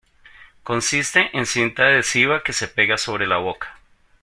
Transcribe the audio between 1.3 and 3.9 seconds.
en cinta adhesiva que se pega sobre la boca.